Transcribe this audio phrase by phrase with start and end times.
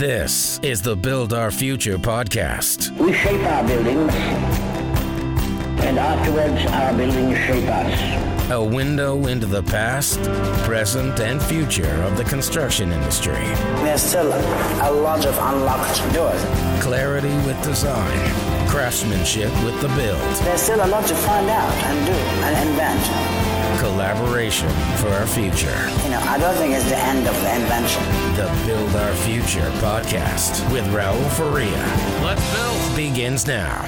[0.00, 2.90] This is the Build Our Future podcast.
[2.96, 4.14] We shape our buildings,
[5.84, 8.50] and afterwards our buildings shape us.
[8.50, 10.18] A window into the past,
[10.64, 13.44] present, and future of the construction industry.
[13.84, 16.42] There's still a lot of unlocked doors.
[16.82, 22.06] Clarity with design, craftsmanship with the build, There's still a lot to find out and
[22.06, 23.49] do and invent.
[23.80, 24.68] Collaboration
[24.98, 25.74] for our future.
[26.04, 28.02] You know, I don't think it's the end of the invention.
[28.36, 31.70] The Build Our Future podcast with Raul Faria.
[32.22, 33.86] Let's build begins now.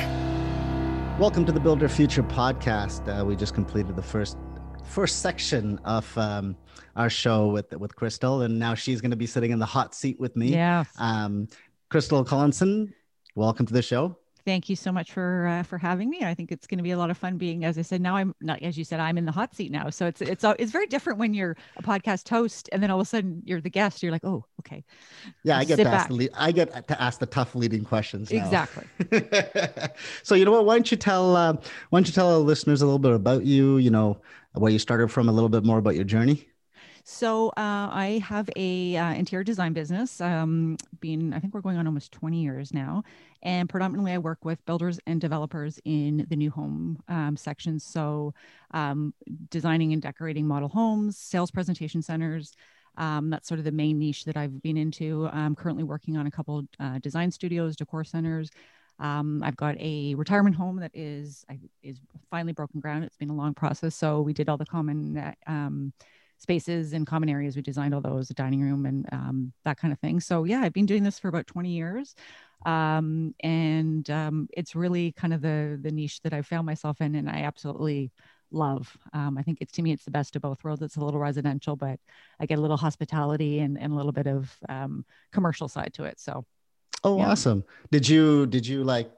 [1.18, 3.06] Welcome to the Build Our Future podcast.
[3.06, 4.38] Uh, we just completed the first
[4.82, 6.56] first section of um,
[6.96, 9.94] our show with with Crystal, and now she's going to be sitting in the hot
[9.94, 10.54] seat with me.
[10.54, 10.84] Yeah.
[10.98, 11.48] Um,
[11.90, 12.94] Crystal Collinson,
[13.34, 14.16] welcome to the show.
[14.44, 16.24] Thank you so much for uh, for having me.
[16.24, 18.16] I think it's going to be a lot of fun being, as I said, now
[18.16, 19.90] I'm not, as you said, I'm in the hot seat now.
[19.90, 23.06] So it's it's it's very different when you're a podcast host and then all of
[23.06, 24.02] a sudden you're the guest.
[24.02, 24.84] You're like, oh, okay.
[25.44, 26.08] Yeah, I get Sit to ask back.
[26.08, 28.32] the lead, I get to ask the tough leading questions.
[28.32, 28.38] now.
[28.44, 28.84] Exactly.
[30.22, 30.64] so you know what?
[30.64, 31.52] Why don't you tell uh,
[31.90, 33.78] why don't you tell our listeners a little bit about you?
[33.78, 34.20] You know
[34.54, 36.48] where you started from, a little bit more about your journey.
[37.04, 37.52] So uh,
[37.90, 40.20] I have a uh, interior design business.
[40.20, 43.02] Um, been I think we're going on almost 20 years now,
[43.42, 47.84] and predominantly I work with builders and developers in the new home um, sections.
[47.84, 48.34] So
[48.72, 49.12] um,
[49.50, 52.54] designing and decorating model homes, sales presentation centers.
[52.96, 55.28] Um, that's sort of the main niche that I've been into.
[55.32, 58.50] I'm currently working on a couple uh, design studios, decor centers.
[58.98, 61.98] Um, I've got a retirement home that is I, is
[62.30, 63.04] finally broken ground.
[63.04, 65.92] It's been a long process, so we did all the common uh, um,
[66.38, 67.56] spaces and common areas.
[67.56, 70.20] We designed all those, the dining room and um, that kind of thing.
[70.20, 72.14] So yeah, I've been doing this for about 20 years.
[72.66, 77.14] Um, and um, it's really kind of the, the niche that I found myself in
[77.14, 78.12] and I absolutely
[78.50, 78.96] love.
[79.12, 80.82] Um, I think it's, to me, it's the best of both worlds.
[80.82, 81.98] It's a little residential, but
[82.38, 86.04] I get a little hospitality and, and a little bit of um, commercial side to
[86.04, 86.20] it.
[86.20, 86.44] So
[87.04, 87.30] Oh, Yeah.
[87.30, 87.64] awesome!
[87.90, 89.10] Did you did you like?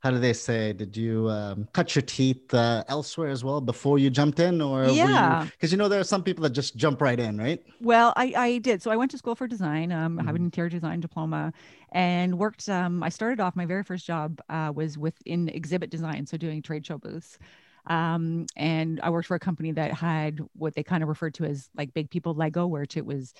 [0.00, 0.72] How do they say?
[0.72, 4.82] Did you um, cut your teeth uh, elsewhere as well before you jumped in, or
[4.82, 5.48] Yeah.
[5.52, 7.62] Because you know there are some people that just jump right in, right?
[7.82, 8.82] Well, I, I did.
[8.82, 9.90] So I went to school for design.
[9.90, 10.36] Um, I have Mm-hmm.
[10.36, 11.52] an interior design diploma,
[11.92, 12.68] and worked.
[12.68, 16.60] Um, I started off my very first job uh, was within exhibit design, so doing
[16.60, 17.38] trade show booths.
[17.86, 21.44] Um, and I worked for a company that had what they kind of referred to
[21.44, 23.32] as like big people Lego, where it was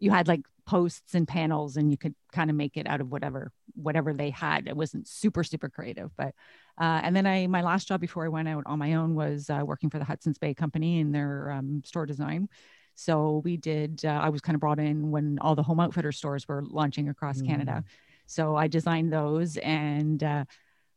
[0.00, 3.10] you had like posts and panels, and you could kind of make it out of
[3.10, 4.66] whatever whatever they had.
[4.66, 6.34] It wasn't super super creative, but
[6.80, 9.48] uh, and then I my last job before I went out on my own was
[9.50, 12.48] uh, working for the Hudson's Bay Company in their um, store design.
[12.96, 16.12] So we did, uh, I was kind of brought in when all the home outfitter
[16.12, 17.82] stores were launching across Canada.
[18.26, 20.44] So I designed those and, uh,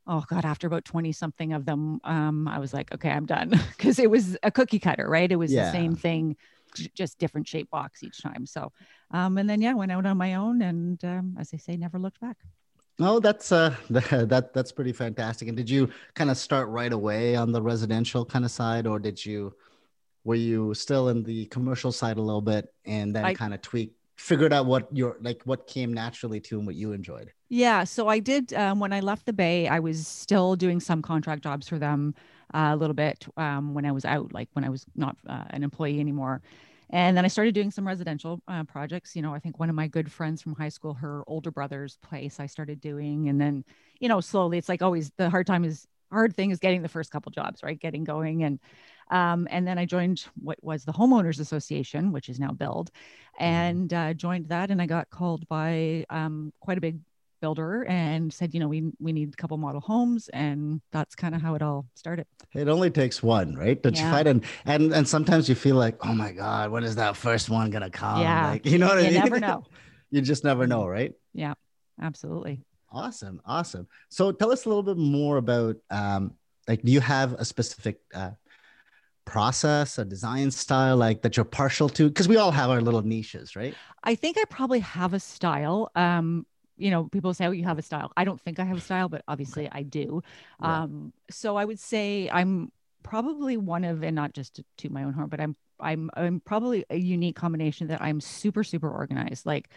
[0.06, 3.58] oh God, after about 20 something of them, um, I was like, okay, I'm done.
[3.80, 5.32] Cause it was a cookie cutter, right?
[5.32, 5.66] It was Yeah.
[5.66, 6.36] the same thing,
[6.76, 8.46] just different shape box each time.
[8.46, 8.72] So,
[9.12, 12.00] um, and then, yeah, went out on my own and, um, as they say, never
[12.00, 12.38] looked back.
[13.00, 15.48] Oh, that's uh, that that's pretty fantastic.
[15.48, 19.00] And did you kind of start right away on the residential kind of side, or
[19.00, 19.54] did you
[20.24, 23.62] were you still in the commercial side a little bit, and then I- kind of
[23.62, 27.32] tweak, figured out what your like what came naturally to and what you enjoyed?
[27.50, 27.84] Yeah.
[27.84, 31.44] So I did, um, when I left the Bay, I was still doing some contract
[31.44, 32.16] jobs for them
[32.54, 35.46] uh, a little bit um, when I was out, like when I was not uh,
[35.50, 36.42] an employee anymore.
[36.90, 39.16] And then I started doing some residential uh, projects.
[39.16, 41.98] You know, I think one of my good friends from high school, her older brother's
[41.98, 43.30] place, I started doing.
[43.30, 43.66] And then,
[44.00, 46.90] you know, slowly, it's like always the hard time is hard thing is getting the
[46.90, 47.80] first couple jobs, right?
[47.80, 48.44] Getting going.
[48.44, 48.60] And
[49.10, 52.92] um, and then I joined what was the Homeowners Association, which is now BILD,
[53.40, 54.72] and uh, joined that.
[54.72, 57.00] And I got called by um, quite a big
[57.44, 61.36] builder and said, you know, we we need a couple model homes, and that's kind
[61.36, 62.26] of how it all started.
[62.56, 63.76] It only takes one, right?
[63.84, 64.12] To Yeah.
[64.12, 67.50] fight and and and sometimes you feel like, oh my god, when is that first
[67.50, 68.22] one gonna come?
[68.22, 68.48] Yeah.
[68.52, 69.66] like, you know what I You never know.
[70.12, 71.12] you just never know, right?
[71.34, 71.56] Yeah,
[72.02, 72.64] absolutely.
[72.92, 73.88] Awesome, awesome.
[74.10, 76.34] So tell us a little bit more about um,
[76.68, 78.32] like, do you have a specific uh,
[79.26, 82.08] process, a design style, like that you're partial to?
[82.08, 83.76] Because we all have our little niches, right?
[84.04, 85.92] I think I probably have a style.
[85.96, 86.46] Um,
[86.84, 88.82] you know, people say, "Oh, you have a style." I don't think I have a
[88.82, 90.22] style, but obviously I do.
[90.62, 90.84] Yeah.
[90.84, 92.72] Um, so I would say I'm
[93.04, 96.42] probably one of, and not just to, to my own horn, but I'm I'm I'm
[96.42, 99.46] probably a unique combination that I'm super super organized.
[99.46, 99.70] Like,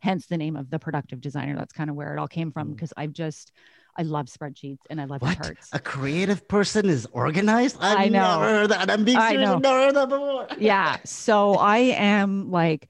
[0.00, 1.56] hence the name of the productive designer.
[1.56, 2.76] That's kind of where it all came from Mm.
[2.76, 3.52] because I've just
[3.96, 5.36] I love spreadsheets and I love What?
[5.36, 5.70] charts.
[5.72, 7.76] A creative person is organized?
[7.80, 8.20] I've I know.
[8.20, 8.90] never heard that.
[8.90, 9.48] I'm being I serious.
[9.48, 9.54] know.
[9.56, 10.48] I've never heard that before.
[10.58, 12.88] yeah so i am like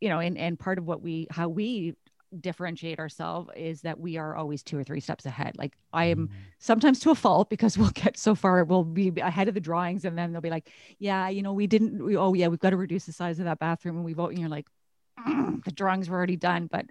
[0.00, 1.94] you know and and part of what we how we
[2.40, 6.28] differentiate ourselves is that we are always two or three steps ahead like i am
[6.58, 10.04] sometimes to a fault because we'll get so far we'll be ahead of the drawings
[10.04, 12.70] and then they'll be like yeah you know we didn't we, oh yeah we've got
[12.70, 14.66] to reduce the size of that bathroom and we vote and you're like
[15.26, 16.86] "Mm, the drawings were already done but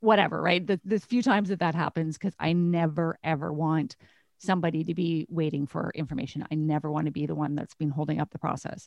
[0.00, 0.66] whatever, right?
[0.66, 3.96] The, the few times that that happens, because I never ever want
[4.38, 6.46] somebody to be waiting for information.
[6.50, 8.86] I never want to be the one that's been holding up the process.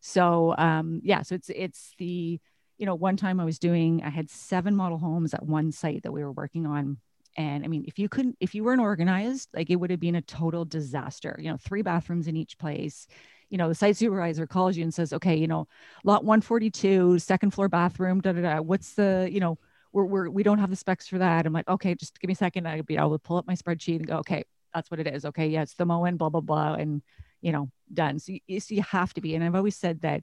[0.00, 2.40] So um, yeah, so it's it's the
[2.78, 6.02] you know one time I was doing I had seven model homes at one site
[6.02, 6.98] that we were working on.
[7.38, 10.14] And I mean, if you couldn't, if you weren't organized, like it would have been
[10.14, 11.38] a total disaster.
[11.38, 13.06] You know, three bathrooms in each place.
[13.50, 15.68] You know, the site supervisor calls you and says, "Okay, you know,
[16.04, 18.20] lot 142, second floor bathroom.
[18.20, 18.60] Da da da.
[18.60, 19.58] What's the, you know,
[19.92, 22.32] we're, we're we don't have the specs for that." I'm like, "Okay, just give me
[22.32, 22.66] a second.
[22.66, 24.44] I'd be able to pull up my spreadsheet and go, okay,
[24.74, 25.24] that's what it is.
[25.26, 27.02] Okay, yeah, it's the Moen, blah blah blah, and
[27.40, 28.18] you know, done.
[28.18, 29.34] So you, so you have to be.
[29.34, 30.22] And I've always said that,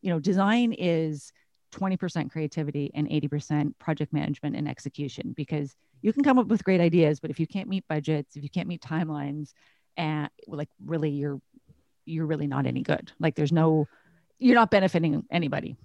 [0.00, 1.32] you know, design is
[1.72, 6.80] 20% creativity and 80% project management and execution because you can come up with great
[6.80, 9.52] ideas, but if you can't meet budgets, if you can't meet timelines,
[9.96, 11.40] and like really, you're
[12.04, 13.12] you're really not any good.
[13.20, 13.86] Like there's no,
[14.38, 15.76] you're not benefiting anybody.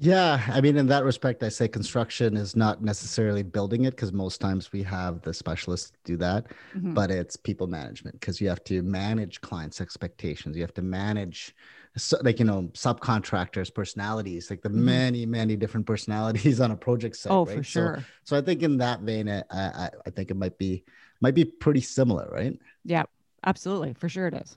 [0.00, 4.12] Yeah, I mean, in that respect, I say construction is not necessarily building it because
[4.12, 6.94] most times we have the specialists do that, mm-hmm.
[6.94, 10.56] but it's people management because you have to manage clients' expectations.
[10.56, 11.52] You have to manage,
[11.96, 14.84] so, like you know, subcontractors' personalities, like the mm-hmm.
[14.84, 17.32] many, many different personalities on a project site.
[17.32, 17.56] Oh, right?
[17.56, 17.96] for sure.
[17.98, 20.84] So, so, I think in that vein, I, I, I think it might be
[21.20, 22.58] might be pretty similar, right?
[22.84, 23.04] Yeah,
[23.44, 24.56] absolutely, for sure it is.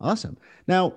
[0.00, 0.36] Awesome.
[0.66, 0.94] Now,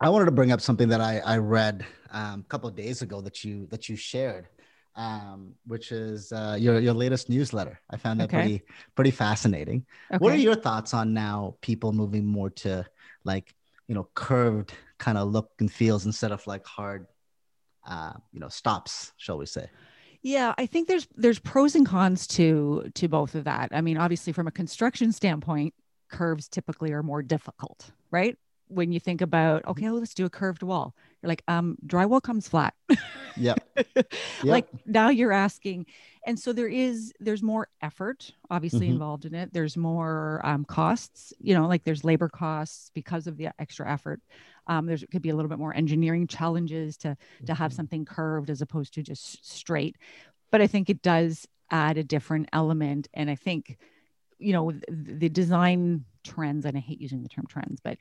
[0.00, 3.02] I wanted to bring up something that I, I read um, a couple of days
[3.02, 4.48] ago that you that you shared,
[4.96, 7.80] um, which is uh, your your latest newsletter.
[7.90, 8.36] I found that okay.
[8.38, 8.62] pretty
[8.94, 9.86] pretty fascinating.
[10.10, 10.18] Okay.
[10.18, 12.86] What are your thoughts on now people moving more to
[13.24, 13.54] like
[13.88, 14.72] you know curved
[15.02, 17.06] kind of look and feels instead of like hard,
[17.86, 19.66] uh, you know, stops, shall we say?
[20.22, 23.70] Yeah, I think there's there's pros and cons to to both of that.
[23.72, 25.74] I mean, obviously from a construction standpoint,
[26.08, 28.38] curves typically are more difficult, right?
[28.72, 32.22] When you think about okay well, let's do a curved wall you're like um drywall
[32.22, 32.74] comes flat.
[33.36, 33.54] Yeah
[34.44, 35.86] like now you're asking
[36.26, 38.94] and so there is there's more effort obviously mm-hmm.
[38.94, 39.52] involved in it.
[39.52, 44.20] There's more um, costs you know like there's labor costs because of the extra effort.
[44.66, 47.16] Um, there's could be a little bit more engineering challenges to
[47.46, 47.76] to have mm-hmm.
[47.76, 49.96] something curved as opposed to just straight.
[50.50, 53.78] But i think it does add a different element and i think
[54.38, 57.96] you know the design trends and i hate using the term trends but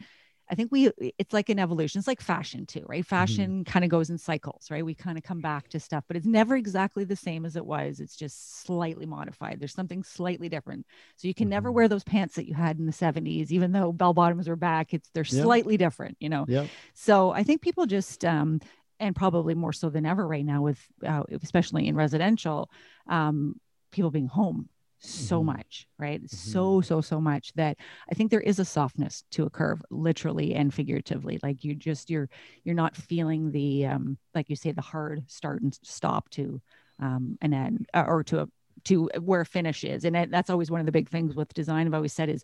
[0.52, 2.00] I think we it's like an evolution.
[2.00, 3.00] It's like fashion too, right?
[3.00, 3.16] Mm-hmm.
[3.16, 3.72] Fashion mm-hmm.
[3.72, 4.86] kind of goes in cycles, right?
[4.86, 7.66] We kind of come back to stuff, but it's never exactly the same as it
[7.66, 8.02] was.
[8.02, 9.60] It's just slightly modified.
[9.60, 10.86] There's something slightly different.
[11.16, 11.52] So you can mm-hmm.
[11.52, 14.58] never wear those pants that you had in the 70s, even though bell bottoms are
[14.58, 14.94] back.
[14.94, 15.44] It's they're yep.
[15.44, 16.46] slightly different, you know.
[16.50, 16.68] Yeah.
[16.94, 18.60] So I think people just um
[19.00, 22.70] and probably more so than ever right now with uh, especially in residential
[23.08, 23.60] um
[23.92, 24.68] people being home
[25.02, 25.48] so mm-hmm.
[25.48, 26.22] much, right?
[26.22, 26.36] Mm-hmm.
[26.36, 27.78] So, so, so much that
[28.10, 31.40] I think there is a softness to a curve, literally and figuratively.
[31.42, 32.30] Like you just you're
[32.64, 36.62] you're not feeling the um, like you say, the hard start and stop to
[37.00, 38.48] um an end uh, or to a
[38.86, 40.06] to where finish is.
[40.06, 41.88] And that's always one of the big things with design.
[41.88, 42.44] I've always said is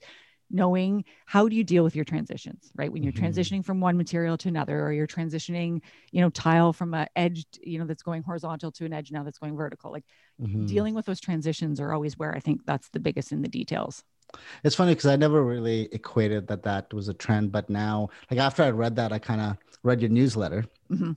[0.49, 3.25] knowing how do you deal with your transitions right when you're mm-hmm.
[3.25, 7.45] transitioning from one material to another or you're transitioning you know tile from a edge
[7.61, 10.05] you know that's going horizontal to an edge now that's going vertical like
[10.41, 10.65] mm-hmm.
[10.65, 14.03] dealing with those transitions are always where i think that's the biggest in the details
[14.63, 18.39] it's funny because i never really equated that that was a trend but now like
[18.39, 21.11] after i read that i kind of read your newsletter mm-hmm.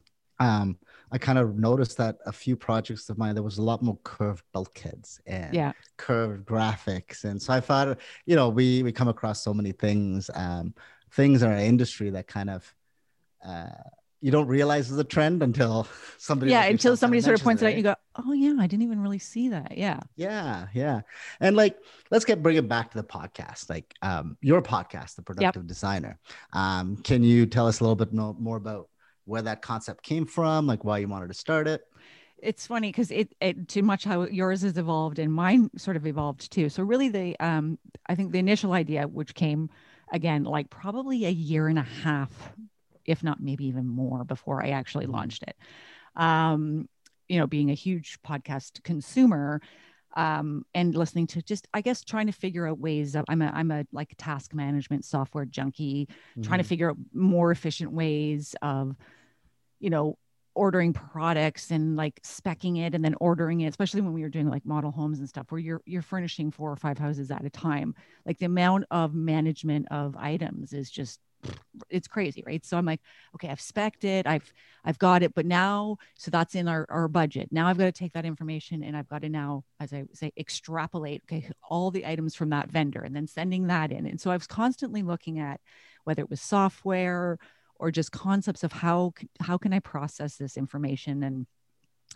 [0.45, 0.77] um
[1.13, 3.99] I kind of noticed that a few projects of mine there was a lot more
[4.05, 5.73] curved bulkheads and yeah.
[5.97, 10.31] curved graphics, and so I thought, you know, we we come across so many things,
[10.35, 10.75] um,
[11.13, 12.75] things in our industry that kind of.
[13.45, 13.69] Uh,
[14.23, 15.87] you don't realize is a trend until
[16.19, 18.83] somebody yeah until somebody sort of points it, out you go oh yeah i didn't
[18.83, 21.01] even really see that yeah yeah yeah
[21.41, 21.79] and like
[22.11, 25.67] let's get bring it back to the podcast like um your podcast the productive yep.
[25.67, 26.19] designer
[26.53, 28.90] um can you tell us a little bit more about
[29.31, 31.83] where that concept came from, like why you wanted to start it?
[32.43, 36.07] It's funny because it, it too much how yours has evolved and mine sort of
[36.07, 36.69] evolved too.
[36.69, 39.71] So really the um I think the initial idea which came
[40.13, 42.53] again like probably a year and a half
[43.05, 45.15] if not maybe even more before I actually mm-hmm.
[45.15, 45.57] launched it.
[46.17, 46.89] Um
[47.29, 49.61] you know being a huge podcast consumer
[50.17, 53.53] um, and listening to just I guess trying to figure out ways of I'm a
[53.55, 56.43] I'm a like task management software junkie, mm-hmm.
[56.43, 56.69] trying to mm-hmm.
[56.69, 58.97] figure out more efficient ways of
[59.81, 60.17] you know,
[60.55, 64.49] ordering products and like specking it and then ordering it, especially when we were doing
[64.49, 67.51] like model homes and stuff where you're you're furnishing four or five houses at a
[67.51, 67.95] time.
[68.27, 71.21] Like the amount of management of items is just
[71.89, 72.65] it's crazy, right?
[72.67, 73.01] So I'm like,
[73.35, 74.53] okay, I've specced it, I've
[74.85, 77.49] I've got it, but now so that's in our, our budget.
[77.51, 80.33] Now I've got to take that information and I've got to now, as I say,
[80.37, 84.07] extrapolate okay, all the items from that vendor and then sending that in.
[84.07, 85.61] And so I was constantly looking at
[86.05, 87.39] whether it was software
[87.81, 91.47] or just concepts of how how can I process this information and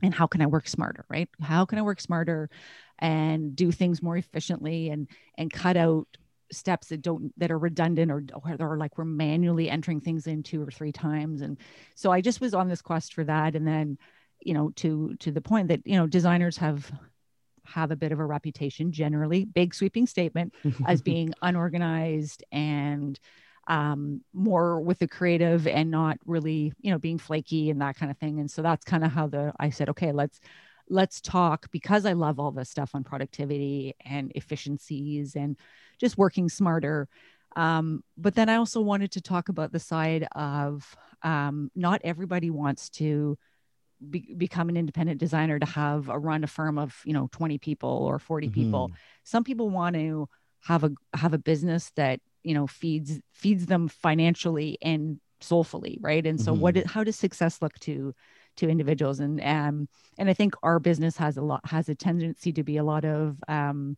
[0.02, 1.28] and how can I work smarter, right?
[1.40, 2.50] How can I work smarter
[2.98, 6.06] and do things more efficiently and and cut out
[6.52, 8.22] steps that don't that are redundant or
[8.60, 11.56] or like we're manually entering things in two or three times and
[11.94, 13.98] so i just was on this quest for that and then
[14.40, 16.92] you know to to the point that you know designers have
[17.64, 20.52] have a bit of a reputation generally big sweeping statement
[20.86, 23.18] as being unorganized and
[23.66, 28.10] um, more with the creative and not really you know being flaky and that kind
[28.10, 28.40] of thing.
[28.40, 30.40] And so that's kind of how the i said okay let's
[30.90, 35.56] let's talk because i love all this stuff on productivity and efficiencies and
[35.98, 37.08] just working smarter.
[37.56, 42.50] Um, but then i also wanted to talk about the side of um, not everybody
[42.50, 43.38] wants to
[44.10, 47.58] be, become an independent designer to have a run a firm of you know 20
[47.58, 48.54] people or 40 mm-hmm.
[48.54, 48.92] people
[49.22, 50.28] some people want to
[50.64, 56.26] have a have a business that you know feeds feeds them financially and soulfully right
[56.26, 56.60] and so mm-hmm.
[56.60, 58.14] what how does success look to
[58.56, 62.52] to individuals and um and i think our business has a lot has a tendency
[62.52, 63.96] to be a lot of um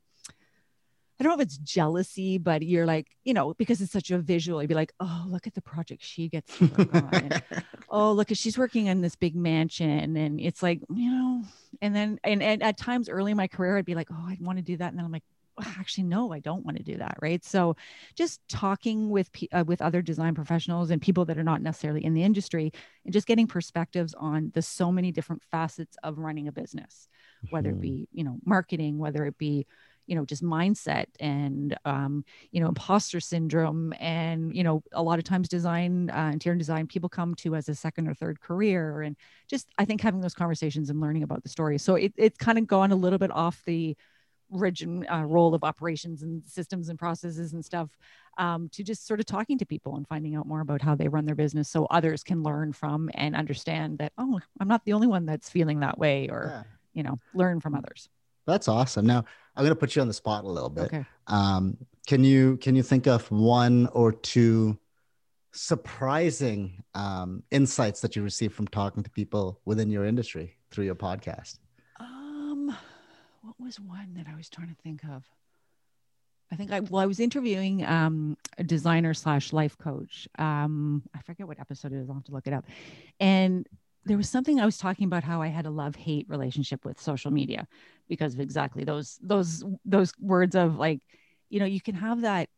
[1.18, 4.18] I don't know if it's jealousy, but you're like, you know, because it's such a
[4.18, 7.14] visual, you'd be like, oh, look at the project she gets to work on.
[7.14, 7.42] And,
[7.88, 10.16] oh, look at she's working in this big mansion.
[10.16, 11.42] And it's like, you know,
[11.80, 14.42] and then and, and at times early in my career, I'd be like, oh, I'd
[14.42, 14.90] want to do that.
[14.90, 15.24] And then I'm like,
[15.64, 17.76] actually no i don't want to do that right so
[18.14, 22.14] just talking with uh, with other design professionals and people that are not necessarily in
[22.14, 22.72] the industry
[23.04, 27.08] and just getting perspectives on the so many different facets of running a business
[27.50, 27.78] whether mm-hmm.
[27.78, 29.66] it be you know marketing whether it be
[30.06, 35.18] you know just mindset and um, you know imposter syndrome and you know a lot
[35.18, 39.02] of times design uh, interior design people come to as a second or third career
[39.02, 39.16] and
[39.48, 42.58] just i think having those conversations and learning about the story so it, it's kind
[42.58, 43.96] of gone a little bit off the
[44.50, 47.90] rigid uh, role of operations and systems and processes and stuff
[48.38, 51.08] um, to just sort of talking to people and finding out more about how they
[51.08, 54.92] run their business so others can learn from and understand that oh i'm not the
[54.92, 56.62] only one that's feeling that way or yeah.
[56.94, 58.08] you know learn from others
[58.46, 59.24] that's awesome now
[59.56, 61.04] i'm going to put you on the spot a little bit okay.
[61.26, 61.76] um,
[62.06, 64.78] can you can you think of one or two
[65.52, 70.94] surprising um, insights that you receive from talking to people within your industry through your
[70.94, 71.58] podcast
[73.58, 75.25] was one that I was trying to think of?
[76.52, 80.28] I think I well, I was interviewing um, a designer slash life coach.
[80.38, 82.08] Um, I forget what episode it is.
[82.08, 82.66] I'll have to look it up.
[83.18, 83.68] And
[84.04, 87.00] there was something I was talking about how I had a love hate relationship with
[87.00, 87.66] social media
[88.08, 91.00] because of exactly those those those words of like,
[91.50, 92.48] you know, you can have that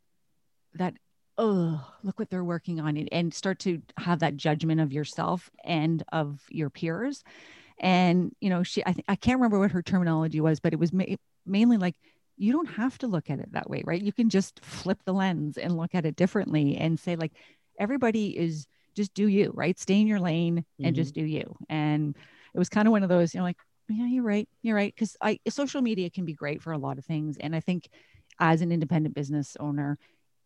[0.75, 0.95] that
[1.39, 5.51] oh look what they're working on and, and start to have that judgment of yourself
[5.65, 7.25] and of your peers
[7.81, 10.79] and you know she i think i can't remember what her terminology was but it
[10.79, 11.05] was ma-
[11.47, 11.95] mainly like
[12.39, 14.01] you don't have to look at it that way right?
[14.01, 17.33] You can just flip the lens and look at it differently and say like
[17.79, 19.79] everybody is just do you right?
[19.79, 20.95] Stay in your lane and mm-hmm.
[20.95, 21.57] just do you.
[21.69, 22.17] And
[22.55, 23.59] it was kind of one of those you know like
[23.89, 24.95] yeah you're right you're right.
[24.95, 27.37] Because i social media can be great for a lot of things.
[27.39, 27.89] And i think
[28.39, 29.99] as an independent business owner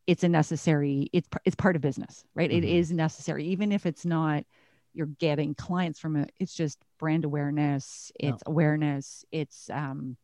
[0.07, 2.51] it's a necessary it's it's part of business right?
[2.51, 2.65] Mm-hmm.
[2.65, 4.45] it is necessary even if it's not
[4.95, 10.17] you're getting clients from it it's just brand awareness it's awareness it's um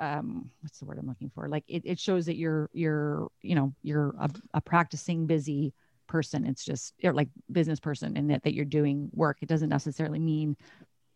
[0.00, 1.48] um what's the word i'm looking for?
[1.48, 5.72] Like it, it shows that you're you're you know you're a, a practicing busy
[6.08, 6.44] person.
[6.46, 9.38] It's just you're like business person and that, that you're doing work.
[9.40, 10.56] It doesn't necessarily mean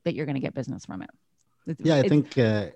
[0.04, 1.10] that you're going to get business from it.
[1.66, 2.66] It's, yeah i think uh,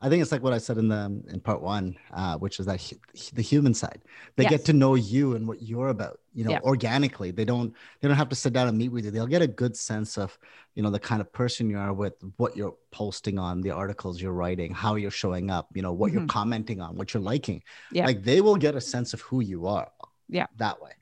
[0.00, 2.66] I think it's like what I said in the in part one, uh, which is
[2.66, 2.92] that
[3.32, 4.00] the human side.
[4.36, 4.50] They yes.
[4.50, 6.60] get to know you and what you're about, you know, yeah.
[6.62, 7.32] organically.
[7.32, 9.10] They don't they don't have to sit down and meet with you.
[9.10, 10.38] They'll get a good sense of,
[10.76, 14.22] you know, the kind of person you are with what you're posting on, the articles
[14.22, 16.18] you're writing, how you're showing up, you know, what mm-hmm.
[16.18, 17.64] you're commenting on, what you're liking.
[17.90, 18.06] Yeah.
[18.06, 19.90] Like they will get a sense of who you are.
[20.28, 20.46] Yeah.
[20.58, 20.92] That way.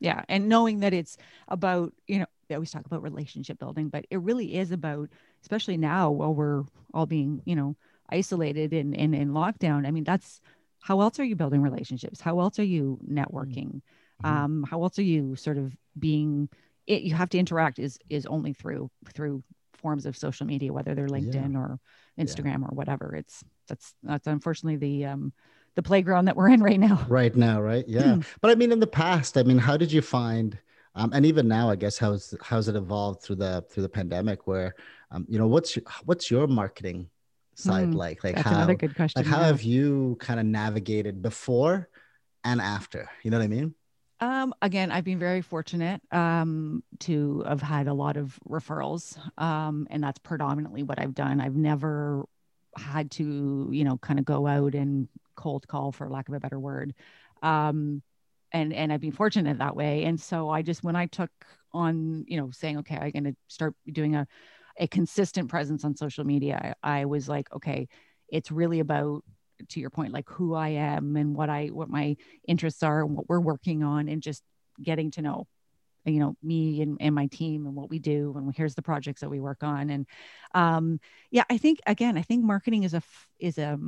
[0.00, 0.24] Yeah.
[0.28, 4.20] And knowing that it's about, you know, they always talk about relationship building, but it
[4.20, 5.10] really is about,
[5.42, 7.76] especially now while we're all being, you know,
[8.12, 10.40] isolated and in, in, in lockdown, I mean, that's
[10.80, 12.20] how else are you building relationships?
[12.20, 13.80] How else are you networking?
[14.22, 14.26] Mm-hmm.
[14.26, 16.48] Um, how else are you sort of being
[16.86, 19.42] it, you have to interact is is only through through
[19.74, 21.58] forms of social media, whether they're LinkedIn yeah.
[21.58, 21.78] or
[22.18, 22.66] Instagram yeah.
[22.66, 23.14] or whatever.
[23.14, 25.32] It's that's that's unfortunately the um
[25.74, 27.06] the playground that we're in right now.
[27.08, 27.84] Right now, right?
[27.88, 28.18] Yeah.
[28.40, 30.58] but I mean in the past, I mean, how did you find
[30.94, 34.46] um, and even now, I guess how's how's it evolved through the through the pandemic?
[34.46, 34.74] Where,
[35.10, 37.08] um, you know, what's your, what's your marketing
[37.54, 39.46] side mm, like like how question like how yeah.
[39.46, 41.88] have you kind of navigated before
[42.44, 43.74] and after you know what i mean
[44.22, 49.88] um, again, I've been very fortunate um, to have had a lot of referrals, um,
[49.90, 51.40] and that's predominantly what I've done.
[51.40, 52.24] I've never
[52.78, 56.40] had to, you know, kind of go out and cold call, for lack of a
[56.40, 56.94] better word,
[57.42, 58.00] um,
[58.52, 60.04] and and I've been fortunate that way.
[60.04, 61.32] And so I just, when I took
[61.72, 64.28] on, you know, saying, okay, I'm going to start doing a
[64.78, 67.88] a consistent presence on social media I, I was like okay
[68.28, 69.24] it's really about
[69.68, 72.16] to your point like who i am and what i what my
[72.48, 74.42] interests are and what we're working on and just
[74.82, 75.46] getting to know
[76.04, 79.20] you know me and, and my team and what we do and here's the projects
[79.20, 79.90] that we work on.
[79.90, 80.06] And
[80.54, 81.00] um
[81.30, 83.02] yeah i think again i think marketing is a
[83.38, 83.78] is a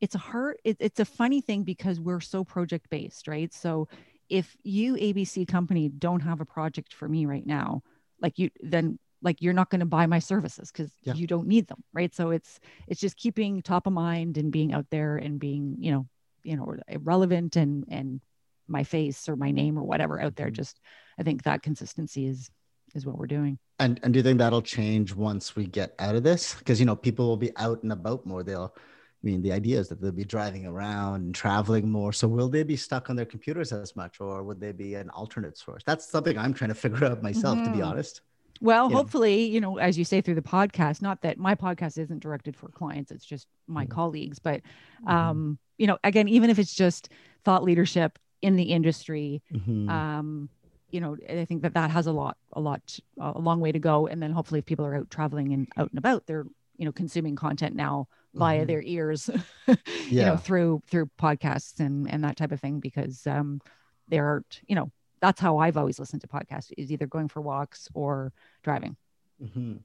[0.00, 3.52] it's a hard it, it's a funny thing because we're so project based right?
[3.52, 3.88] So
[4.28, 7.82] if you abc company don't have a project for me right now
[8.20, 11.14] like you then like you're not going to buy my services because yeah.
[11.14, 14.72] you don't need them right so it's it's just keeping top of mind and being
[14.72, 16.06] out there and being you know
[16.42, 18.20] you know relevant and and
[18.68, 20.54] my face or my name or whatever out there mm-hmm.
[20.54, 20.80] just
[21.18, 22.50] i think that consistency is
[22.94, 26.14] is what we're doing and and do you think that'll change once we get out
[26.14, 29.40] of this because you know people will be out and about more they'll I mean,
[29.40, 32.12] the idea is that they'll be driving around and traveling more.
[32.12, 35.08] So, will they be stuck on their computers as much, or would they be an
[35.08, 35.82] alternate source?
[35.86, 37.64] That's something I'm trying to figure out myself, mm-hmm.
[37.64, 37.88] to be mm-hmm.
[37.88, 38.20] honest.
[38.64, 38.96] Well, yeah.
[38.96, 42.56] hopefully, you know, as you say through the podcast, not that my podcast isn't directed
[42.56, 43.92] for clients, it's just my mm-hmm.
[43.92, 44.62] colleagues, but
[45.02, 45.08] mm-hmm.
[45.08, 47.10] um, you know, again, even if it's just
[47.44, 49.86] thought leadership in the industry, mm-hmm.
[49.90, 50.48] um,
[50.90, 53.78] you know, I think that that has a lot, a lot, a long way to
[53.78, 54.06] go.
[54.06, 56.46] And then hopefully, if people are out traveling and out and about, they're
[56.78, 58.66] you know consuming content now via mm-hmm.
[58.66, 59.28] their ears,
[59.66, 59.74] yeah.
[60.08, 63.60] you know, through through podcasts and and that type of thing because um,
[64.08, 64.90] they're you know
[65.24, 68.94] that's how I've always listened to podcasts is either going for walks or driving.
[69.42, 69.76] Mm-hmm.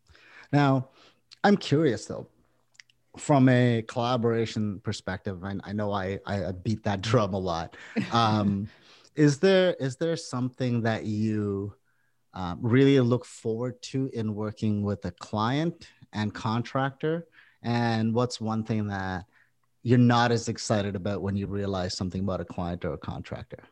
[0.51, 0.89] Now,
[1.45, 2.27] I'm curious though,
[3.17, 7.77] from a collaboration perspective, I, I know I, I beat that drum a lot.
[8.11, 8.67] Um,
[9.15, 11.73] is there is there something that you
[12.33, 17.27] uh, really look forward to in working with a client and contractor?
[17.63, 19.23] And what's one thing that
[19.83, 23.63] you're not as excited about when you realize something about a client or a contractor?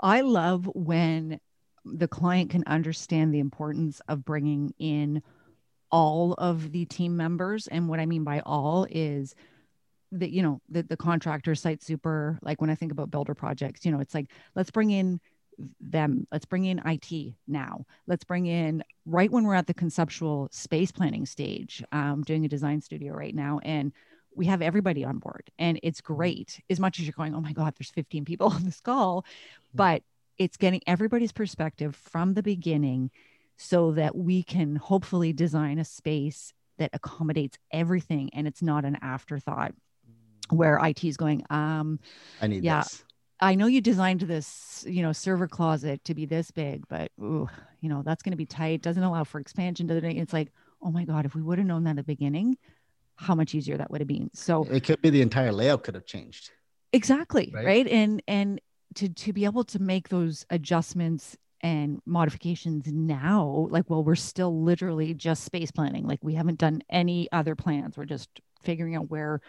[0.00, 1.40] I love when
[1.84, 5.22] the client can understand the importance of bringing in
[5.90, 7.66] all of the team members.
[7.66, 9.34] And what I mean by all is
[10.12, 13.84] that, you know, the, the contractor site super, like when I think about builder projects,
[13.84, 15.20] you know, it's like, let's bring in
[15.80, 16.26] them.
[16.30, 17.84] Let's bring in it now.
[18.06, 21.82] Let's bring in right when we're at the conceptual space planning stage.
[21.90, 23.60] Um, doing a design studio right now.
[23.62, 23.92] And
[24.38, 26.14] we have everybody on board and it's mm-hmm.
[26.14, 29.22] great as much as you're going oh my god there's 15 people on this call
[29.22, 29.76] mm-hmm.
[29.76, 30.02] but
[30.38, 33.10] it's getting everybody's perspective from the beginning
[33.56, 38.96] so that we can hopefully design a space that accommodates everything and it's not an
[39.02, 40.56] afterthought mm.
[40.56, 41.98] where IT is going, um,
[42.40, 43.04] I need yeah, this.
[43.40, 47.48] I know you designed this, you know, server closet to be this big, but ooh,
[47.80, 48.82] you know, that's going to be tight.
[48.82, 49.90] Doesn't allow for expansion.
[49.90, 52.56] It's like, oh my God, if we would have known that at the beginning,
[53.18, 54.30] how much easier that would have been.
[54.32, 56.50] So it could be the entire layout could have changed.
[56.92, 57.50] Exactly.
[57.52, 57.66] Right.
[57.66, 57.86] right?
[57.86, 58.60] And and
[58.94, 64.62] to to be able to make those adjustments and modifications now, like well, we're still
[64.62, 66.06] literally just space planning.
[66.06, 67.96] Like we haven't done any other plans.
[67.96, 68.28] We're just
[68.62, 69.40] figuring out where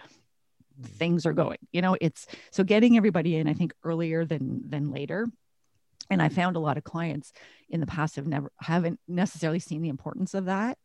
[0.82, 1.60] things are going.
[1.72, 5.28] You know, it's so getting everybody in, I think, earlier than than later
[6.10, 7.32] and i found a lot of clients
[7.70, 10.78] in the past have never haven't necessarily seen the importance of that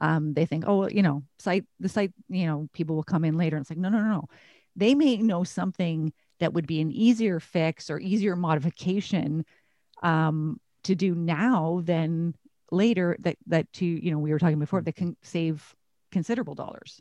[0.00, 3.36] um, they think, oh, you know, site the site, you know, people will come in
[3.36, 3.56] later.
[3.56, 4.28] And it's like, no, no, no, no.
[4.76, 9.44] They may know something that would be an easier fix or easier modification
[10.02, 12.34] um, to do now than
[12.70, 13.16] later.
[13.20, 15.74] That that to you know we were talking before that can save
[16.10, 17.00] considerable dollars.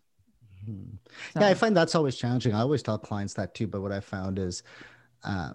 [0.69, 0.95] Mm-hmm.
[1.34, 1.39] So.
[1.41, 2.53] Yeah, I find that's always challenging.
[2.53, 3.67] I always tell clients that too.
[3.67, 4.63] But what I found is,
[5.23, 5.53] uh,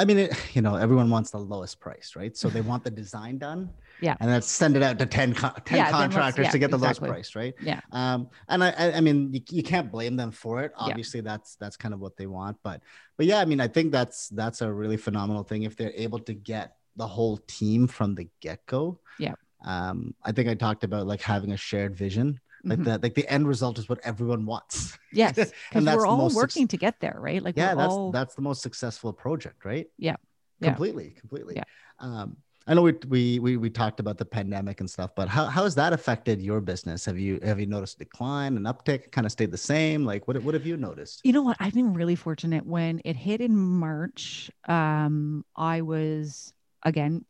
[0.00, 2.34] I mean, it, you know, everyone wants the lowest price, right?
[2.34, 3.70] So they want the design done.
[4.02, 4.16] Yeah.
[4.18, 7.10] And then send it out to 10, 10 yeah, contractors yeah, to get the exactly.
[7.10, 7.54] lowest price, right?
[7.60, 7.80] Yeah.
[7.92, 10.72] Um, and I, I, I mean, you, you, can't blame them for it.
[10.74, 11.24] Obviously, yeah.
[11.24, 12.56] that's that's kind of what they want.
[12.62, 12.80] But
[13.18, 16.18] but yeah, I mean, I think that's that's a really phenomenal thing if they're able
[16.20, 19.00] to get the whole team from the get go.
[19.18, 19.34] Yeah.
[19.66, 22.84] Um, I think I talked about like having a shared vision like mm-hmm.
[22.84, 25.36] the like the end result is what everyone wants yes
[25.72, 28.10] and we're all working to get there right like yeah that's all...
[28.10, 30.16] that's the most successful project right yeah
[30.62, 31.20] completely yeah.
[31.20, 31.64] completely yeah
[31.98, 35.46] um I know we, we we we talked about the pandemic and stuff, but how,
[35.46, 37.04] how has that affected your business?
[37.06, 40.04] Have you have you noticed a decline, an uptick, kind of stayed the same?
[40.04, 41.22] Like what what have you noticed?
[41.24, 41.56] You know what?
[41.58, 44.50] I've been really fortunate when it hit in March.
[44.68, 46.52] Um, I was
[46.84, 47.24] again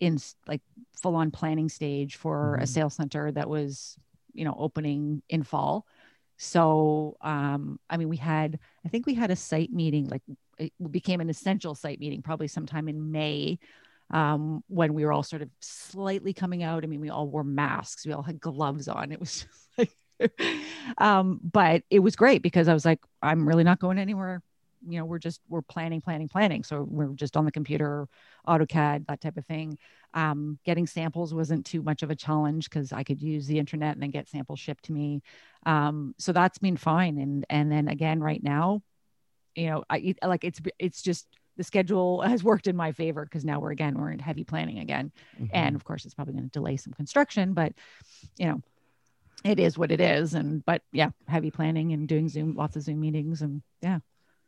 [0.00, 0.18] in
[0.48, 0.60] like
[1.00, 2.64] full on planning stage for mm-hmm.
[2.64, 3.96] a sales center that was
[4.34, 5.86] you know opening in fall.
[6.38, 10.22] So um, I mean, we had I think we had a site meeting like
[10.58, 13.58] it became an essential site meeting probably sometime in May
[14.10, 16.84] um, when we were all sort of slightly coming out.
[16.84, 19.12] I mean, we all wore masks, we all had gloves on.
[19.12, 19.46] It was
[19.78, 19.90] like,
[20.98, 24.42] um, but it was great because I was like, I'm really not going anywhere
[24.86, 26.64] you know we're just we're planning planning planning.
[26.64, 28.08] So we're just on the computer
[28.46, 29.78] AutoCAD that type of thing.
[30.14, 33.94] Um, getting samples wasn't too much of a challenge because i could use the internet
[33.94, 35.22] and then get samples shipped to me.
[35.64, 37.18] Um, so that's been fine.
[37.18, 38.82] And and then again right now
[39.54, 43.44] you know i like it's it's just the schedule has worked in my favor because
[43.44, 45.12] now we're again we're in heavy planning again.
[45.34, 45.46] Mm-hmm.
[45.52, 47.72] and of course it's probably going to delay some construction but
[48.38, 48.62] you know
[49.44, 50.34] it is what it is.
[50.34, 53.98] And but yeah heavy planning and doing zoom lots of zoom meetings and yeah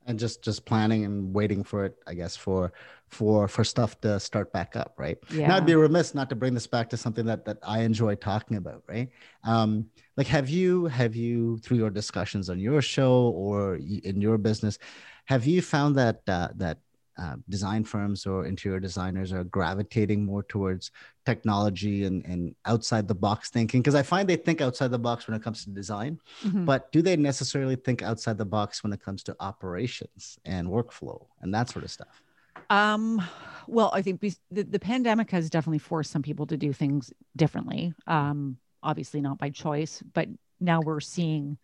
[0.06, 2.72] and just just planning and waiting for it i guess for
[3.08, 5.48] for for stuff to start back up right yeah.
[5.48, 8.14] now i'd be remiss not to bring this back to something that that i enjoy
[8.14, 9.10] talking about right
[9.44, 9.86] um
[10.16, 14.78] like have you have you through your discussions on your show or in your business
[15.26, 16.78] have you found that uh, that
[17.16, 20.90] uh, design firms or interior designers are gravitating more towards
[21.24, 25.28] technology and, and outside the box thinking because i find they think outside the box
[25.28, 26.64] when it comes to design mm-hmm.
[26.64, 31.24] but do they necessarily think outside the box when it comes to operations and workflow
[31.40, 32.22] and that sort of stuff
[32.70, 33.22] um,
[33.68, 37.94] well i think the, the pandemic has definitely forced some people to do things differently
[38.06, 40.28] um, obviously not by choice but
[40.60, 41.56] now we're seeing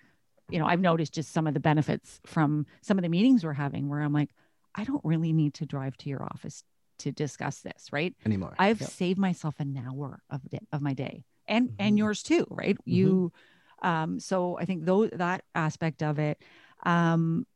[0.48, 3.52] you know i've noticed just some of the benefits from some of the meetings we're
[3.52, 4.30] having where i'm like
[4.74, 6.62] I don't really need to drive to your office
[7.00, 8.14] to discuss this, right?
[8.24, 8.54] Anymore.
[8.58, 8.90] I've yep.
[8.90, 11.76] saved myself an hour of the, of my day and mm-hmm.
[11.78, 12.76] and yours too, right?
[12.76, 12.90] Mm-hmm.
[12.90, 13.32] You
[13.82, 16.42] um so I think though that aspect of it
[16.84, 17.46] um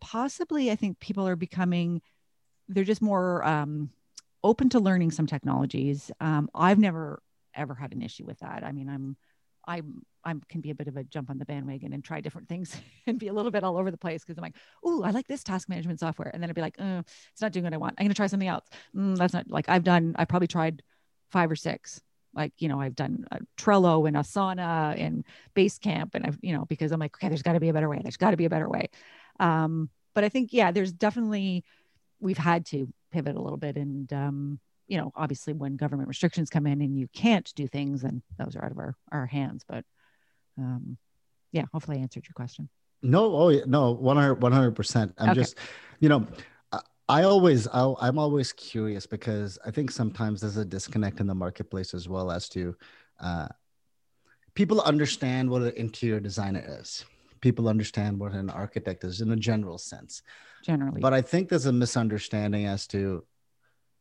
[0.00, 2.02] possibly I think people are becoming
[2.68, 3.90] they're just more um
[4.44, 6.10] open to learning some technologies.
[6.20, 7.22] Um I've never
[7.54, 8.64] ever had an issue with that.
[8.64, 9.16] I mean, I'm
[9.66, 9.82] I
[10.24, 12.76] I can be a bit of a jump on the bandwagon and try different things
[13.06, 15.26] and be a little bit all over the place because I'm like, oh, I like
[15.26, 17.78] this task management software, and then I'd be like, uh, it's not doing what I
[17.78, 17.94] want.
[17.98, 18.66] I'm gonna try something else.
[18.96, 20.14] Mm, that's not like I've done.
[20.18, 20.82] I probably tried
[21.30, 22.00] five or six.
[22.34, 23.26] Like you know, I've done
[23.58, 27.52] Trello and Asana and Basecamp, and I've you know because I'm like, okay, there's got
[27.54, 28.00] to be a better way.
[28.02, 28.88] There's got to be a better way.
[29.40, 31.64] Um, but I think yeah, there's definitely
[32.20, 34.60] we've had to pivot a little bit and um,
[34.92, 38.56] you know, obviously when government restrictions come in and you can't do things, then those
[38.56, 39.64] are out of our, our hands.
[39.66, 39.84] But
[40.58, 40.96] um,
[41.52, 42.68] yeah, hopefully I answered your question.
[43.02, 45.12] No, oh yeah, no, 100 percent.
[45.18, 45.40] I'm okay.
[45.40, 45.56] just,
[46.00, 46.26] you know,
[47.08, 51.34] I always, i am always curious because I think sometimes there's a disconnect in the
[51.34, 52.74] marketplace as well as to
[53.20, 53.48] uh,
[54.54, 57.04] people understand what an interior designer is.
[57.40, 60.22] People understand what an architect is in a general sense.
[60.64, 63.24] Generally, but I think there's a misunderstanding as to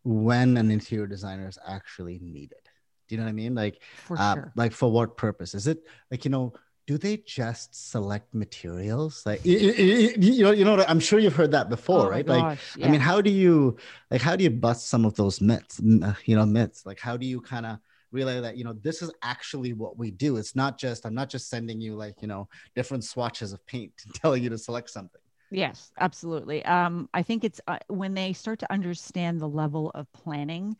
[0.03, 2.69] when an interior designer is actually needed.
[3.11, 3.55] Do you know what I mean?
[3.55, 4.53] Like, for uh, sure.
[4.55, 5.53] like for what purpose?
[5.53, 6.53] Is it like you know?
[6.87, 9.23] Do they just select materials?
[9.25, 10.81] Like you know, you know.
[10.87, 12.25] I'm sure you've heard that before, oh right?
[12.25, 12.87] Gosh, like, yeah.
[12.87, 13.75] I mean, how do you
[14.09, 14.21] like?
[14.21, 15.79] How do you bust some of those myths?
[15.79, 16.85] Uh, you know, myths.
[16.85, 17.79] Like, how do you kind of
[18.11, 20.37] realize that you know this is actually what we do?
[20.37, 23.91] It's not just I'm not just sending you like you know different swatches of paint
[24.05, 25.21] and telling you to select something.
[25.51, 26.63] Yes, absolutely.
[26.63, 30.77] Um, I think it's uh, when they start to understand the level of planning,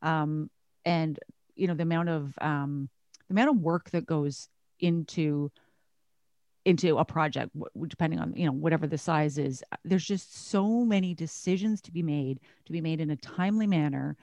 [0.00, 0.48] um,
[0.84, 1.18] and
[1.56, 2.88] you know the amount of um,
[3.28, 4.48] the amount of work that goes
[4.80, 5.50] into
[6.64, 7.50] into a project,
[7.88, 9.62] depending on you know whatever the size is.
[9.72, 13.66] Uh, there's just so many decisions to be made to be made in a timely
[13.66, 14.16] manner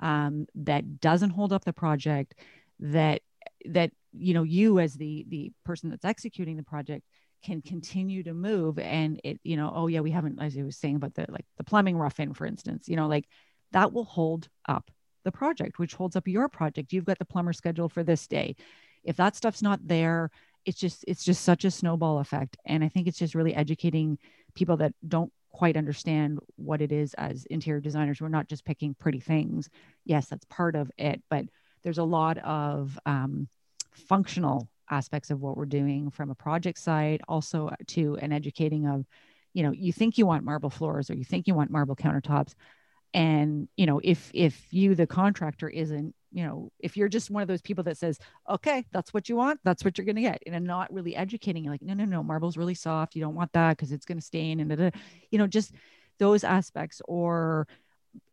[0.00, 2.34] um, that doesn't hold up the project.
[2.80, 3.22] That
[3.66, 7.04] that you know you as the the person that's executing the project
[7.42, 10.76] can continue to move and it you know oh yeah we haven't as i was
[10.76, 13.28] saying about the like the plumbing rough in for instance you know like
[13.72, 14.90] that will hold up
[15.26, 16.92] the project which holds up your project.
[16.92, 18.56] You've got the plumber scheduled for this day.
[19.04, 20.30] If that stuff's not there
[20.64, 22.56] it's just it's just such a snowball effect.
[22.64, 24.18] And i think it's just really educating
[24.54, 28.20] people that don't quite understand what it is as interior designers.
[28.20, 29.68] We're not just picking pretty things.
[30.04, 31.44] Yes that's part of it but
[31.82, 33.48] there's a lot of um,
[33.92, 39.06] functional aspects of what we're doing from a project side, also to an educating of,
[39.54, 42.54] you know, you think you want marble floors or you think you want marble countertops.
[43.14, 47.42] And, you know, if if you, the contractor, isn't, you know, if you're just one
[47.42, 50.42] of those people that says, okay, that's what you want, that's what you're gonna get,
[50.46, 53.14] and not really educating like, no, no, no, marble's really soft.
[53.14, 54.90] You don't want that because it's gonna stain and da, da.
[55.30, 55.72] you know, just
[56.18, 57.66] those aspects or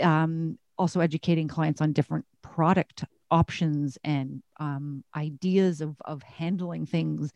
[0.01, 7.31] um also educating clients on different product options and um, ideas of, of handling things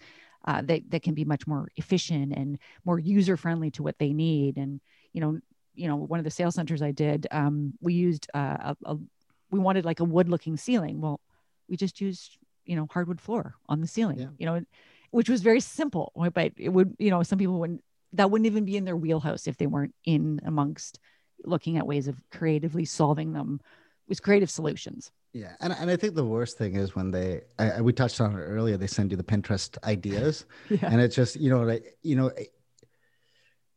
[0.46, 4.14] uh, that, that can be much more efficient and more user friendly to what they
[4.14, 4.58] need.
[4.58, 4.80] And,
[5.12, 5.40] you know,
[5.78, 8.98] you know, one of the sales centers I did, um, we used uh, a, a,
[9.52, 11.00] we wanted like a wood looking ceiling.
[11.00, 11.22] Well,
[11.70, 14.28] we just used, you know, hardwood floor on the ceiling, yeah.
[14.38, 14.62] you know,
[15.12, 18.66] which was very simple, but it would, you know, some people wouldn't, that wouldn't even
[18.66, 21.00] be in their wheelhouse if they weren't in amongst
[21.46, 23.60] looking at ways of creatively solving them
[24.08, 25.12] with creative solutions.
[25.34, 28.34] Yeah, and, and I think the worst thing is when they I, we touched on
[28.34, 28.78] it earlier.
[28.78, 30.90] They send you the Pinterest ideas, yeah.
[30.90, 32.32] and it's just you know like you know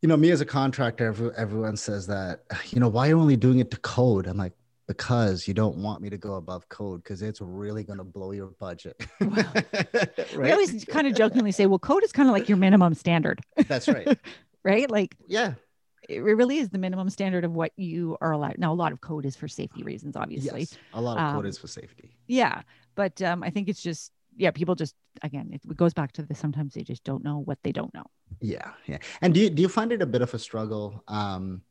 [0.01, 3.19] you know, me as a contractor, every, everyone says that, you know, why are you
[3.19, 4.25] only doing it to code?
[4.27, 4.53] I'm like,
[4.87, 8.31] because you don't want me to go above code because it's really going to blow
[8.31, 8.99] your budget.
[10.35, 13.39] We always kind of jokingly say, well, code is kind of like your minimum standard,
[13.67, 14.17] That's right.
[14.63, 14.89] right?
[14.89, 15.53] Like Yeah.
[16.09, 18.57] it really is the minimum standard of what you are allowed.
[18.57, 20.61] Now, a lot of code is for safety reasons, obviously.
[20.61, 20.77] Yes.
[20.93, 22.11] A lot of code Um, is for safety.
[22.27, 22.63] Yeah.
[22.95, 26.35] But um, I think it's just, yeah, people just, again, it goes back to the
[26.35, 28.05] sometimes they just don't know what they don't know.
[28.39, 28.71] Yeah.
[28.87, 28.97] Yeah.
[29.21, 31.61] And do you, do you find it a bit of a struggle um,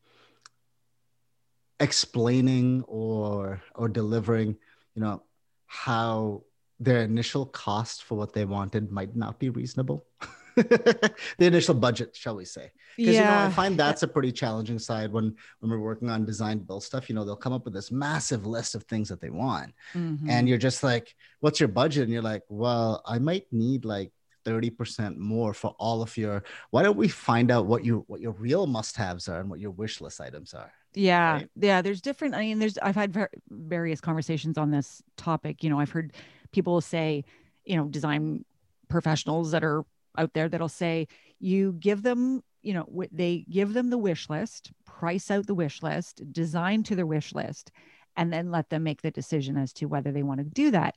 [1.79, 4.57] explaining or or delivering,
[4.94, 5.22] you know,
[5.66, 6.42] how
[6.79, 10.07] their initial cost for what they wanted might not be reasonable?
[11.38, 12.70] the initial budget, shall we say?
[12.96, 16.25] Because you know, I find that's a pretty challenging side when when we're working on
[16.25, 17.09] design build stuff.
[17.09, 20.29] You know, they'll come up with this massive list of things that they want, Mhm.
[20.29, 24.12] and you're just like, "What's your budget?" And you're like, "Well, I might need like."
[24.46, 28.33] 30% more for all of your why don't we find out what you what your
[28.33, 31.49] real must-haves are and what your wish list items are Yeah, right?
[31.57, 31.83] yeah.
[31.83, 32.35] There's different.
[32.35, 32.79] I mean, there's.
[32.79, 35.62] I've had ver- various conversations on this topic.
[35.62, 36.14] You know, I've heard
[36.53, 37.23] people say,
[37.66, 38.46] you know, design
[38.88, 39.85] professionals that are
[40.18, 44.29] out there that'll say you give them, you know, wh- they give them the wish
[44.29, 47.70] list, price out the wish list, design to their wish list,
[48.16, 50.96] and then let them make the decision as to whether they want to do that.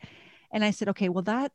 [0.52, 1.52] And I said, okay, well that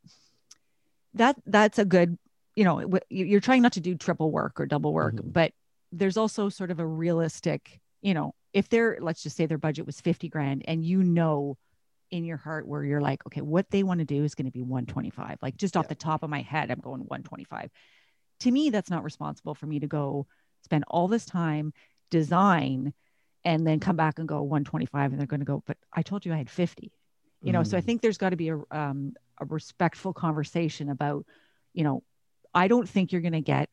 [1.14, 2.18] that that's a good,
[2.54, 5.32] you know, you- you're trying not to do triple work or double work, Mhm.
[5.32, 5.52] but
[5.90, 9.84] there's also sort of a realistic you know, if they're, let's just say their budget
[9.84, 11.58] was 50 grand and you know
[12.10, 14.52] in your heart where you're like, okay, what they want to do is going to
[14.52, 15.38] be 125.
[15.42, 15.88] Like just off Yeah.
[15.88, 17.70] the top of my head, I'm going 125.
[18.40, 20.26] To me, that's not responsible for me to go
[20.64, 21.72] spend all this time,
[22.10, 22.94] design,
[23.44, 25.10] and then come back and go 125.
[25.12, 26.92] And they're going to go, but I told you I had 50.
[27.44, 27.84] You know, so I Mhm.
[27.84, 31.24] think there's got to be a, um, a respectful conversation about,
[31.72, 32.02] you know,
[32.54, 33.70] I don't think you're going to get,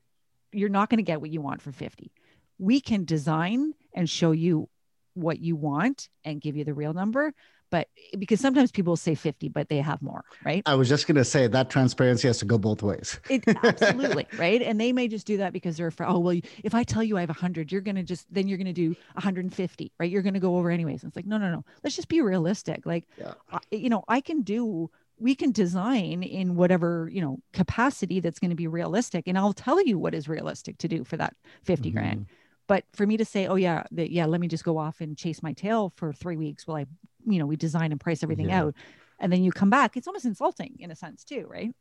[0.51, 2.11] you're not going to get what you want for 50
[2.57, 4.69] we can design and show you
[5.13, 7.33] what you want and give you the real number
[7.75, 7.87] but
[8.23, 10.63] because sometimes people say 50 but they have more right?
[10.65, 13.19] I was just going to say that transparency has to go both ways.
[13.29, 14.61] It absolutely right?
[14.61, 17.17] And they may just do that because they're afraid oh well if i tell you
[17.17, 20.11] i have 100 you're going to just then you're going to do 150 right?
[20.11, 21.03] You're going to go over anyways.
[21.03, 21.65] And it's like no no no.
[21.83, 22.85] Let's just be realistic.
[22.85, 23.33] Like Yeah.
[23.51, 28.39] I, you know i can do we can design in whatever you know capacity that's
[28.39, 31.33] going to be realistic and i'll tell you what is realistic to do for that
[31.63, 32.19] 50 grand.
[32.21, 32.25] Mhm.
[32.67, 35.17] but for me to say oh yeah that yeah let me just go off and
[35.17, 36.85] chase my tail for three weeks while i
[37.25, 38.63] you know we design and price everything Yeah.
[38.63, 38.75] out
[39.19, 41.73] and then you come back it's almost insulting in a sense too right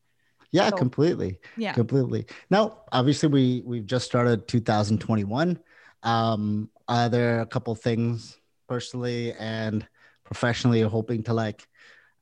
[0.50, 5.58] yeah So- completely yeah completely now obviously we we've just started 2021
[6.02, 9.86] um are there a couple things personally and
[10.24, 11.66] professionally you're hoping to like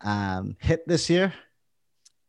[0.01, 1.33] um hit this year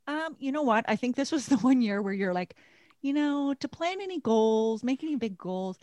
[0.05, 0.83] Um, you know what?
[0.87, 2.57] I think this was the one year where you're like,
[3.01, 5.77] you know, to plan any goals, make any big goals.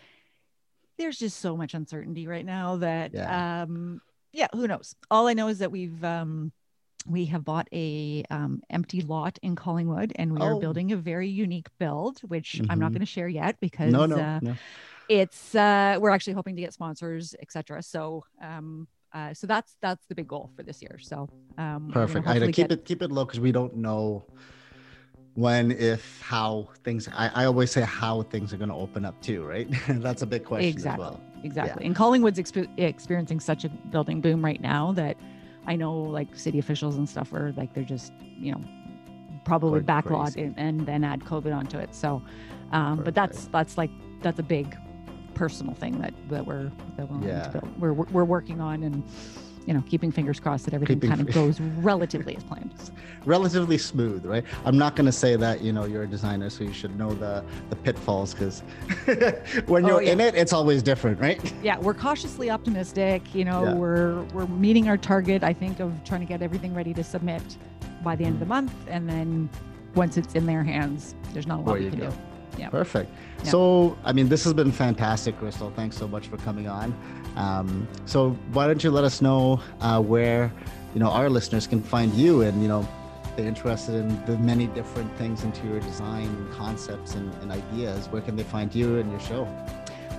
[0.98, 3.62] There's just so much uncertainty right now that Yeah.
[3.62, 4.94] um yeah, who knows?
[5.10, 6.52] All I know is that we've um
[7.06, 10.60] we have bought a um, empty lot in Collingwood and we are Oh.
[10.60, 12.94] building a very unique build, which I'm not Mhm.
[12.94, 14.54] going to share yet because no no uh, no
[15.08, 17.82] it's uh we're actually hoping to get sponsors, etc.
[17.82, 20.98] So um uh, so that's that's the big goal for this year.
[21.00, 24.24] So um perfect i keep get- it keep it low because we don't know
[25.34, 29.20] when if how things i, I always say how things are going to open up
[29.22, 31.86] too right that's a big question exactly as well exactly.
[31.86, 35.16] And Collingwood's expe- experiencing such a building boom right now that
[35.66, 38.60] i know like city officials and stuff are like they're just you know
[39.44, 41.94] probably Going backlogged and, and then add covid onto it.
[41.94, 42.22] So
[42.72, 43.90] um but that's that's like
[44.22, 44.76] that's a big
[45.34, 47.60] personal thing that that we're that we're, Yeah.
[47.78, 49.02] we're we're working on and
[49.66, 52.72] you know keeping fingers crossed that everything Keeping kind of goes relatively as planned
[53.26, 56.64] relatively smooth right i'm not going to say that you know you're a designer so
[56.64, 58.60] you should know the the pitfalls because
[59.66, 60.12] when Oh, you're yeah.
[60.12, 63.74] in it it's always different right yeah we're cautiously optimistic you know Yeah.
[63.74, 67.42] we're we're meeting our target i think of trying to get everything ready to submit
[68.02, 69.48] by the end of the month and then
[69.94, 72.10] once it's in their hands there's not a lot There we you can go.
[72.10, 72.16] do
[72.58, 72.68] Yeah.
[72.70, 73.10] Perfect.
[73.44, 73.50] Yeah.
[73.50, 75.70] So, I mean, this has been fantastic, Crystal.
[75.76, 76.92] Thanks so much for coming on.
[77.36, 80.52] Um, so, why don't you let us know uh, where,
[80.94, 82.86] you know, our listeners can find you and, you know,
[83.36, 88.08] they're interested in the many different things interior design concepts and, and ideas.
[88.08, 89.48] Where can they find you and your show?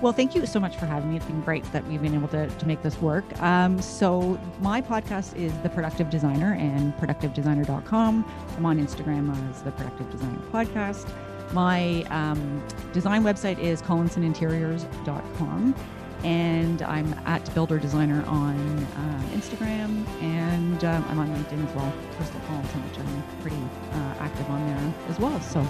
[0.00, 1.16] Well, thank you so much for having me.
[1.16, 3.24] It's been great that we've been able to, to make this work.
[3.40, 8.32] Um, so, my podcast is The Productive Designer and productivedesigner.com.
[8.56, 11.08] I'm on Instagram as The Productive Designer Podcast.
[11.52, 15.74] My um, design website is collinsoninteriors.com.
[16.24, 18.56] And I'm at Builder Designer on
[18.96, 20.06] um, Instagram.
[20.22, 23.56] And um, I'm on LinkedIn as well, Crystal Collinson, which I'm pretty
[23.92, 25.40] uh, active on there as well.
[25.40, 25.66] So,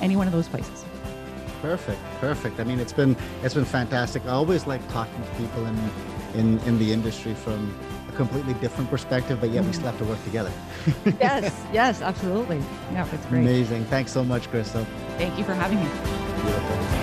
[0.00, 0.84] any one of those places.
[1.60, 2.58] Perfect, perfect.
[2.58, 4.24] I mean, it's been it's been fantastic.
[4.26, 5.90] I always like talking to people in
[6.34, 7.72] in in the industry from
[8.12, 10.50] a completely different perspective, but yet we still have to work together.
[11.20, 12.60] yes, yes, absolutely.
[12.92, 13.42] Yeah, it's great.
[13.42, 13.84] Amazing.
[13.84, 14.84] Thanks so much, Crystal.
[15.18, 15.88] Thank you for having me.
[16.42, 17.01] Beautiful.